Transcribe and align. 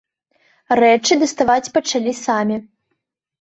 Рэчы 0.79 1.17
даставаць 1.23 1.71
пачалі 1.77 2.15
самі. 2.23 2.59